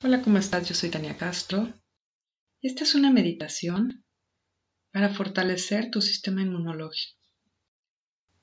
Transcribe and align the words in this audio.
Hola, 0.00 0.22
¿cómo 0.22 0.38
estás? 0.38 0.68
Yo 0.68 0.76
soy 0.76 0.90
Tania 0.90 1.16
Castro. 1.16 1.74
Esta 2.62 2.84
es 2.84 2.94
una 2.94 3.10
meditación 3.10 4.04
para 4.92 5.08
fortalecer 5.08 5.90
tu 5.90 6.00
sistema 6.00 6.40
inmunológico. 6.40 7.18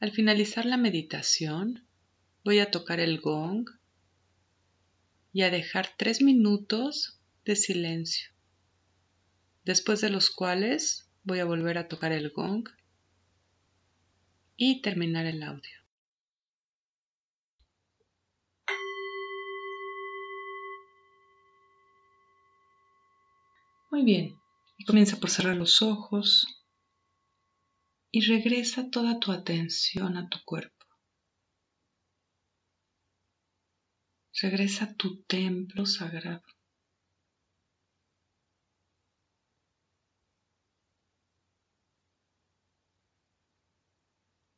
Al 0.01 0.11
finalizar 0.11 0.65
la 0.65 0.75
meditación, 0.75 1.87
voy 2.43 2.59
a 2.59 2.71
tocar 2.71 2.99
el 2.99 3.21
gong 3.21 3.69
y 5.31 5.43
a 5.43 5.49
dejar 5.49 5.91
tres 5.97 6.21
minutos 6.21 7.21
de 7.45 7.55
silencio, 7.55 8.31
después 9.63 10.01
de 10.01 10.09
los 10.09 10.31
cuales 10.31 11.09
voy 11.23 11.39
a 11.39 11.45
volver 11.45 11.77
a 11.77 11.87
tocar 11.87 12.11
el 12.11 12.31
gong 12.31 12.67
y 14.57 14.81
terminar 14.81 15.25
el 15.25 15.41
audio. 15.41 15.84
Muy 23.95 24.03
bien. 24.03 24.37
Y 24.77 24.83
comienza 24.83 25.15
por 25.21 25.29
cerrar 25.29 25.55
los 25.55 25.81
ojos 25.81 26.65
y 28.11 28.25
regresa 28.25 28.89
toda 28.89 29.21
tu 29.21 29.31
atención 29.31 30.17
a 30.17 30.27
tu 30.27 30.39
cuerpo. 30.43 30.85
Regresa 34.41 34.83
a 34.83 34.95
tu 34.95 35.23
templo 35.23 35.85
sagrado. 35.85 36.43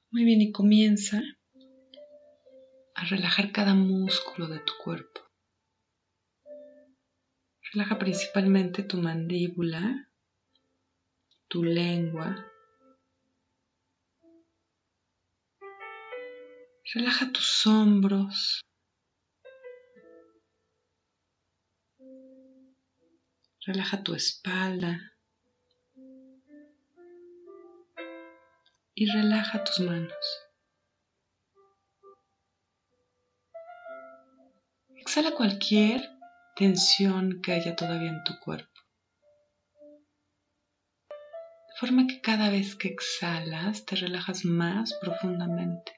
Muy 0.09 0.23
bien, 0.25 0.41
y 0.41 0.51
comienza 0.51 1.21
a 2.95 3.05
relajar 3.05 3.51
cada 3.51 3.75
músculo 3.75 4.47
de 4.47 4.61
tu 4.61 4.73
cuerpo. 4.83 5.26
Relaja 7.73 7.99
principalmente 7.99 8.83
tu 8.83 8.97
mandíbula, 8.97 10.07
tu 11.49 11.63
lengua. 11.63 12.45
Relaja 16.93 17.29
tus 17.33 17.67
hombros. 17.67 18.61
Relaja 23.65 24.01
tu 24.01 24.15
espalda. 24.15 25.13
Y 28.95 29.11
relaja 29.11 29.63
tus 29.65 29.81
manos. 29.81 30.47
Exhala 34.95 35.35
cualquier 35.35 36.16
tensión 36.57 37.39
que 37.43 37.51
haya 37.51 37.75
todavía 37.75 38.09
en 38.09 38.23
tu 38.23 38.33
cuerpo. 38.39 38.81
De 41.09 41.79
forma 41.79 42.07
que 42.07 42.19
cada 42.19 42.49
vez 42.49 42.75
que 42.75 42.87
exhalas 42.87 43.85
te 43.85 43.95
relajas 43.95 44.43
más 44.43 44.93
profundamente. 44.99 45.91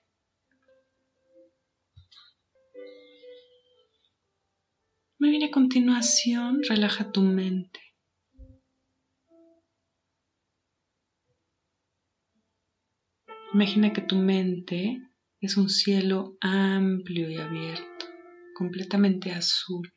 Muy 5.17 5.29
bien, 5.31 5.43
a 5.43 5.51
continuación 5.51 6.61
relaja 6.67 7.11
tu 7.11 7.21
mente. 7.21 7.79
Imagina 13.53 13.93
que 13.93 14.01
tu 14.01 14.15
mente 14.15 15.01
es 15.41 15.57
un 15.57 15.69
cielo 15.69 16.37
amplio 16.41 17.29
y 17.29 17.37
abierto, 17.37 18.05
completamente 18.55 19.31
azul. 19.31 19.91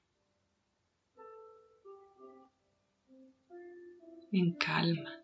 En 4.32 4.54
calma. 4.54 5.18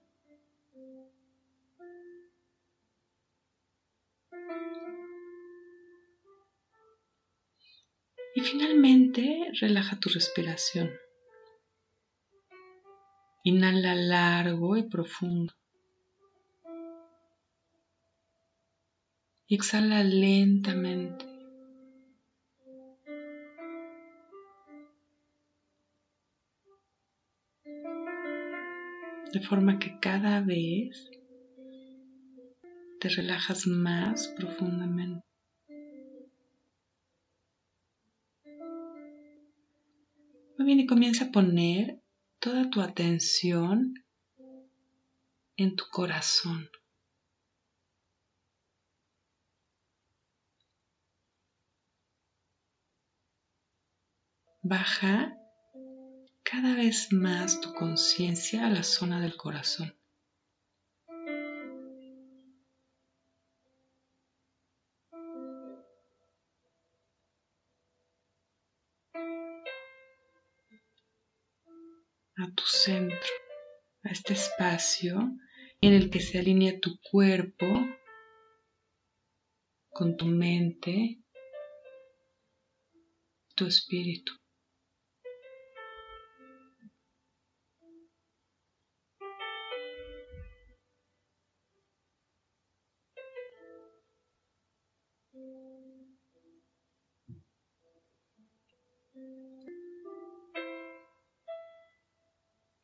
Y 8.34 8.40
finalmente 8.40 9.50
relaja 9.60 9.98
tu 9.98 10.10
respiración. 10.10 10.90
Inhala 13.42 13.94
largo 13.94 14.76
y 14.76 14.84
profundo. 14.88 15.54
Y 19.48 19.54
exhala 19.54 20.04
lentamente. 20.04 21.27
De 29.32 29.40
forma 29.40 29.78
que 29.78 29.98
cada 30.00 30.40
vez 30.40 31.10
te 33.00 33.08
relajas 33.08 33.66
más 33.66 34.28
profundamente. 34.28 35.24
Muy 40.56 40.66
bien, 40.66 40.80
y 40.80 40.86
comienza 40.86 41.26
a 41.26 41.30
poner 41.30 42.02
toda 42.40 42.68
tu 42.70 42.80
atención 42.80 43.94
en 45.56 45.76
tu 45.76 45.84
corazón. 45.90 46.68
Baja 54.62 55.37
cada 56.50 56.74
vez 56.74 57.12
más 57.12 57.60
tu 57.60 57.74
conciencia 57.74 58.66
a 58.66 58.70
la 58.70 58.82
zona 58.82 59.20
del 59.20 59.36
corazón. 59.36 59.94
a 72.40 72.54
tu 72.54 72.62
centro, 72.64 73.34
a 74.04 74.10
este 74.10 74.34
espacio 74.34 75.18
en 75.80 75.92
el 75.92 76.08
que 76.08 76.20
se 76.20 76.38
alinea 76.38 76.78
tu 76.78 77.00
cuerpo 77.10 77.66
con 79.88 80.16
tu 80.16 80.26
mente, 80.26 81.18
tu 83.56 83.66
espíritu. 83.66 84.32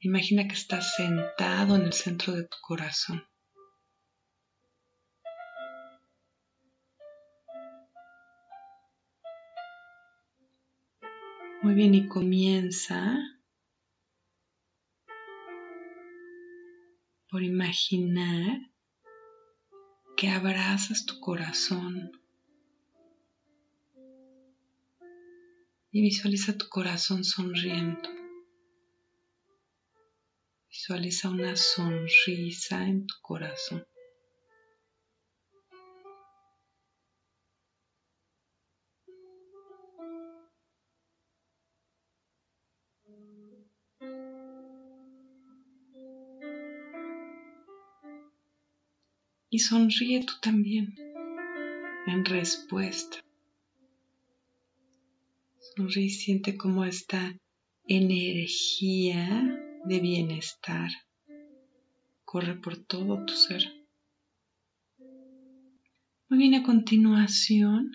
Imagina 0.05 0.47
que 0.47 0.53
estás 0.53 0.97
sentado 0.97 1.77
en 1.77 1.85
el 1.85 1.95
centro 1.95 2.35
de 2.35 2.45
tu 2.45 2.59
corazón. 2.61 3.27
Muy 11.63 11.73
bien, 11.73 11.95
y 11.95 12.07
comienza 12.07 13.17
por 17.31 17.43
imaginar 17.43 18.61
que 20.19 20.29
abrazas 20.29 21.07
tu 21.07 21.19
corazón 21.19 22.13
y 25.91 26.03
visualiza 26.03 26.59
tu 26.59 26.69
corazón 26.69 27.25
sonriendo. 27.25 28.24
Visualiza 30.75 31.31
una 31.31 31.55
sonrisa 31.55 32.83
en 32.85 33.07
tu 33.07 33.15
corazón. 33.23 33.87
Y 49.49 49.61
sonríe 49.61 50.25
tú 50.25 50.33
también 50.43 50.93
en 52.09 52.25
respuesta. 52.25 53.19
Sonríe 55.77 56.07
y 56.07 56.11
siente 56.11 56.57
como 56.57 56.85
esta 56.85 57.39
energía 57.87 59.64
de 59.85 60.01
bienestar 60.01 60.91
corre 62.25 62.55
por 62.55 62.77
todo 62.77 63.25
tu 63.25 63.35
ser. 63.35 63.63
Muy 66.29 66.39
bien, 66.39 66.55
a 66.55 66.63
continuación, 66.63 67.93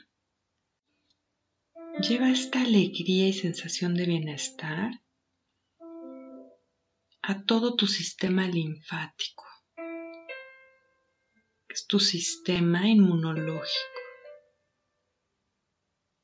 Lleva 2.07 2.31
esta 2.31 2.61
alegría 2.61 3.27
y 3.27 3.33
sensación 3.33 3.93
de 3.93 4.05
bienestar 4.05 5.01
a 7.21 7.43
todo 7.43 7.75
tu 7.75 7.87
sistema 7.87 8.47
linfático, 8.47 9.43
que 11.67 11.73
es 11.73 11.87
tu 11.87 11.99
sistema 11.99 12.87
inmunológico. 12.87 13.99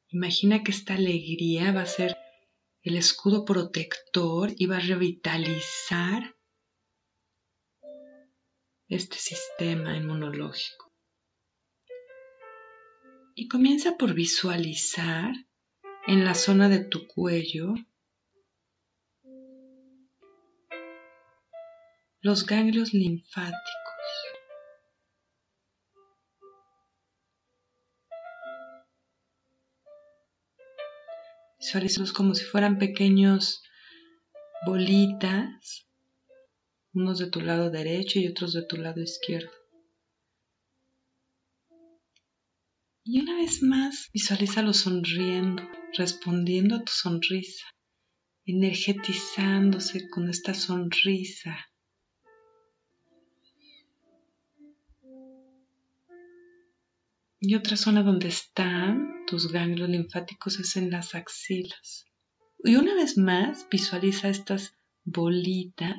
Imagina 0.07 0.63
que 0.63 0.71
esta 0.71 0.93
alegría 0.93 1.73
va 1.73 1.81
a 1.81 1.87
ser 1.87 2.15
el 2.85 2.97
escudo 2.97 3.45
protector 3.45 4.51
va 4.67 4.77
a 4.77 4.79
revitalizar 4.79 6.35
este 8.87 9.17
sistema 9.17 9.97
inmunológico. 9.97 10.93
Y 13.33 13.47
comienza 13.47 13.97
por 13.97 14.13
visualizar 14.13 15.33
en 16.05 16.25
la 16.25 16.35
zona 16.35 16.69
de 16.69 16.85
tu 16.85 17.07
cuello 17.07 17.73
los 22.21 22.45
ganglios 22.45 22.93
linfáticos. 22.93 23.84
Visualízalos 31.65 32.13
como 32.13 32.35
si 32.35 32.45
fueran 32.45 32.77
pequeños 32.77 33.63
bolitas, 34.67 35.87
unos 36.93 37.17
de 37.17 37.27
tu 37.31 37.41
lado 37.41 37.71
derecho 37.71 38.19
y 38.19 38.27
otros 38.27 38.53
de 38.53 38.61
tu 38.67 38.77
lado 38.77 39.01
izquierdo. 39.01 39.49
Y 43.03 43.19
una 43.19 43.37
vez 43.37 43.63
más, 43.63 44.11
visualízalo 44.13 44.73
sonriendo, 44.73 45.67
respondiendo 45.97 46.75
a 46.75 46.83
tu 46.83 46.91
sonrisa, 46.91 47.65
energetizándose 48.45 50.07
con 50.07 50.29
esta 50.29 50.53
sonrisa. 50.53 51.57
Y 57.39 57.55
otra 57.55 57.77
zona 57.77 58.03
donde 58.03 58.27
están 58.27 59.25
tus 59.27 59.51
ganglios 59.51 59.89
linfáticos 59.89 60.59
es 60.59 60.75
en 60.77 60.89
las 60.89 61.15
axilas. 61.15 62.05
Y 62.63 62.75
una 62.75 62.95
vez 62.95 63.17
más, 63.17 63.67
visualiza 63.69 64.29
estas 64.29 64.75
bolitas 65.03 65.95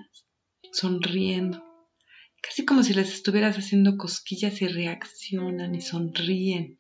sonriendo, 0.73 1.65
casi 2.43 2.65
como 2.65 2.83
si 2.83 2.95
les 2.95 3.13
estuvieras 3.13 3.57
haciendo 3.57 3.97
cosquillas 3.97 4.61
y 4.63 4.69
reaccionan 4.69 5.75
y 5.75 5.81
sonríen 5.81 6.79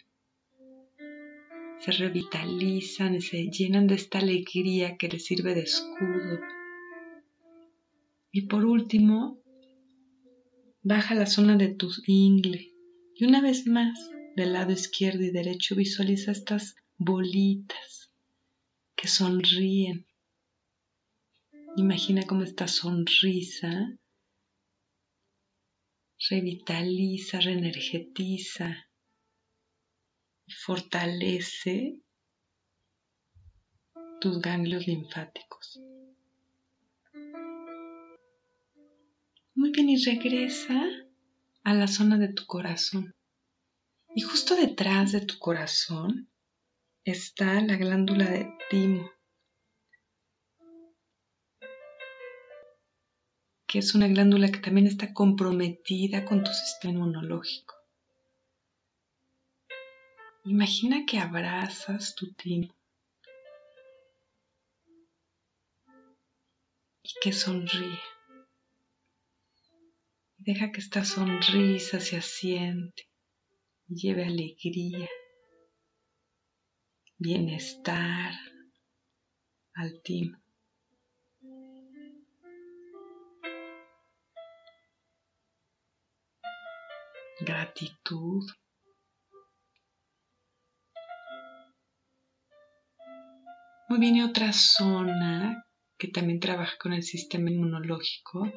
se 1.78 1.92
revitalizan 1.92 3.14
y 3.14 3.20
se 3.20 3.48
llenan 3.48 3.86
de 3.86 3.94
esta 3.94 4.18
alegría 4.18 4.96
que 4.96 5.08
les 5.08 5.24
sirve 5.24 5.54
de 5.54 5.62
escudo. 5.62 6.40
Y 8.32 8.42
por 8.42 8.64
último, 8.64 9.40
baja 10.82 11.14
la 11.14 11.26
zona 11.26 11.56
de 11.56 11.68
tu 11.68 11.90
ingle 12.06 12.72
y 13.14 13.24
una 13.24 13.40
vez 13.40 13.66
más 13.66 14.10
del 14.36 14.52
lado 14.52 14.70
izquierdo 14.70 15.24
y 15.24 15.30
derecho 15.30 15.74
visualiza 15.74 16.30
estas 16.30 16.76
bolitas 16.98 18.12
que 18.94 19.08
sonríen. 19.08 20.06
Imagina 21.76 22.22
cómo 22.26 22.42
esta 22.42 22.68
sonrisa 22.68 23.98
revitaliza, 26.30 27.40
reenergetiza 27.40 28.86
fortalece 30.48 32.00
tus 34.20 34.40
ganglios 34.40 34.86
linfáticos. 34.86 35.80
Muy 39.54 39.70
bien, 39.70 39.88
y 39.88 40.04
regresa 40.04 40.78
a 41.64 41.74
la 41.74 41.88
zona 41.88 42.18
de 42.18 42.28
tu 42.28 42.44
corazón. 42.46 43.15
Y 44.18 44.22
justo 44.22 44.56
detrás 44.56 45.12
de 45.12 45.20
tu 45.20 45.38
corazón 45.38 46.30
está 47.04 47.60
la 47.60 47.76
glándula 47.76 48.24
de 48.24 48.50
timo, 48.70 49.12
que 53.66 53.78
es 53.78 53.94
una 53.94 54.08
glándula 54.08 54.50
que 54.50 54.60
también 54.60 54.86
está 54.86 55.12
comprometida 55.12 56.24
con 56.24 56.42
tu 56.42 56.50
sistema 56.50 56.94
inmunológico. 56.94 57.74
Imagina 60.44 61.04
que 61.04 61.18
abrazas 61.18 62.14
tu 62.14 62.32
timo 62.32 62.74
y 67.02 67.10
que 67.20 67.34
sonríe. 67.34 68.00
Deja 70.38 70.72
que 70.72 70.80
esta 70.80 71.04
sonrisa 71.04 72.00
se 72.00 72.16
asiente 72.16 73.10
lleve 73.88 74.24
alegría, 74.24 75.08
bienestar 77.18 78.34
al 79.74 80.00
timo. 80.02 80.38
Gratitud. 87.40 88.50
Muy 93.88 94.00
bien, 94.00 94.16
y 94.16 94.22
otra 94.22 94.52
zona 94.52 95.64
que 95.96 96.08
también 96.08 96.40
trabaja 96.40 96.76
con 96.78 96.92
el 96.92 97.02
sistema 97.02 97.50
inmunológico 97.50 98.50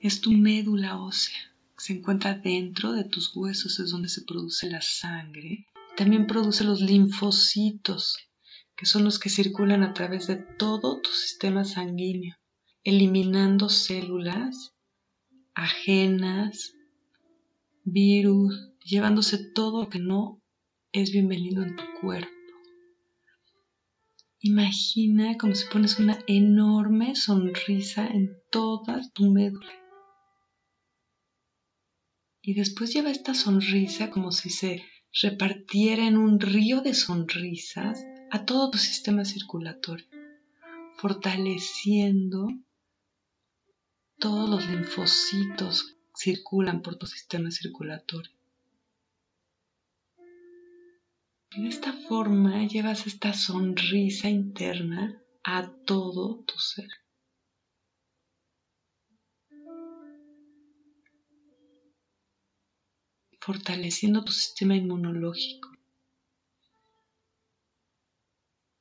es 0.00 0.20
tu 0.20 0.32
médula 0.32 1.00
ósea. 1.00 1.57
Se 1.78 1.92
encuentra 1.94 2.34
dentro 2.34 2.92
de 2.92 3.04
tus 3.04 3.34
huesos, 3.34 3.80
es 3.80 3.90
donde 3.90 4.08
se 4.08 4.22
produce 4.22 4.68
la 4.68 4.82
sangre. 4.82 5.66
También 5.96 6.26
produce 6.26 6.64
los 6.64 6.80
linfocitos, 6.80 8.16
que 8.76 8.84
son 8.84 9.04
los 9.04 9.18
que 9.18 9.30
circulan 9.30 9.82
a 9.82 9.94
través 9.94 10.26
de 10.26 10.36
todo 10.36 11.00
tu 11.00 11.10
sistema 11.10 11.64
sanguíneo, 11.64 12.36
eliminando 12.84 13.68
células 13.68 14.74
ajenas, 15.58 16.74
virus, 17.82 18.70
llevándose 18.84 19.38
todo 19.38 19.82
lo 19.82 19.88
que 19.88 19.98
no 19.98 20.40
es 20.92 21.10
bienvenido 21.10 21.64
en 21.64 21.74
tu 21.74 21.82
cuerpo. 22.00 22.30
Imagina 24.40 25.36
como 25.36 25.56
si 25.56 25.66
pones 25.66 25.98
una 25.98 26.16
enorme 26.28 27.16
sonrisa 27.16 28.06
en 28.06 28.36
toda 28.52 29.02
tu 29.12 29.32
médula. 29.32 29.72
Y 32.48 32.54
después 32.54 32.94
lleva 32.94 33.10
esta 33.10 33.34
sonrisa 33.34 34.08
como 34.08 34.32
si 34.32 34.48
se 34.48 34.82
repartiera 35.20 36.06
en 36.06 36.16
un 36.16 36.40
río 36.40 36.80
de 36.80 36.94
sonrisas 36.94 38.02
a 38.30 38.46
todo 38.46 38.70
tu 38.70 38.78
sistema 38.78 39.26
circulatorio, 39.26 40.06
fortaleciendo 40.96 42.48
todos 44.18 44.48
los 44.48 44.66
linfocitos 44.66 45.82
que 45.82 46.32
circulan 46.32 46.80
por 46.80 46.96
tu 46.96 47.06
sistema 47.06 47.50
circulatorio. 47.50 48.32
De 51.54 51.68
esta 51.68 51.92
forma 51.92 52.66
llevas 52.66 53.06
esta 53.06 53.34
sonrisa 53.34 54.30
interna 54.30 55.22
a 55.44 55.70
todo 55.84 56.44
tu 56.46 56.58
ser. 56.58 56.88
Fortaleciendo 63.48 64.22
tu 64.24 64.32
sistema 64.32 64.76
inmunológico 64.76 65.70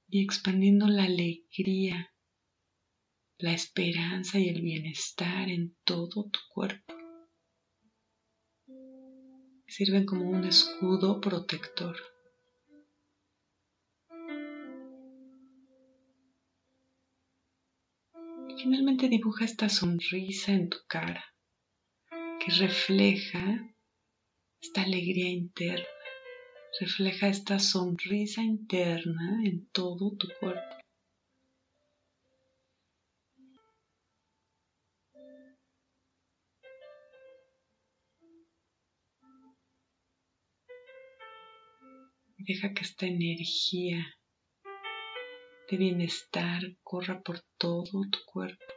y 0.10 0.22
expandiendo 0.22 0.90
la 0.90 1.06
alegría, 1.06 2.12
la 3.38 3.54
esperanza 3.54 4.40
y 4.40 4.50
el 4.50 4.62
bienestar 4.62 5.48
en 5.48 5.74
todo 5.86 6.26
tu 6.26 6.40
cuerpo. 6.50 6.94
Sirven 9.68 10.06
como 10.06 10.30
un 10.30 10.44
escudo 10.44 11.22
protector. 11.22 11.96
Finalmente 18.62 19.08
dibuja 19.08 19.46
esta 19.46 19.70
sonrisa 19.70 20.52
en 20.52 20.68
tu 20.68 20.80
cara 20.90 21.24
que 22.10 22.52
refleja 22.52 23.77
esta 24.68 24.82
alegría 24.82 25.30
interna, 25.30 25.88
refleja 26.82 27.30
esta 27.30 27.58
sonrisa 27.58 28.42
interna 28.42 29.40
en 29.46 29.66
todo 29.68 30.18
tu 30.18 30.28
cuerpo. 30.42 30.76
Deja 42.38 42.74
que 42.74 42.82
esta 42.82 43.06
energía 43.06 44.06
de 45.70 45.78
bienestar 45.78 46.62
corra 46.84 47.22
por 47.22 47.40
todo 47.58 48.02
tu 48.12 48.20
cuerpo. 48.26 48.77